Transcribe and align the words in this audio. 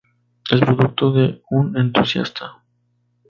Es 0.49 0.59
producto 0.59 1.11
de 1.11 1.43
un 1.51 1.77
entusiasta. 1.77 2.63